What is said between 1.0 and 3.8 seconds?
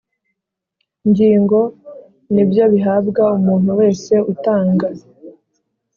Ngingo nibyo bihabwa umuntu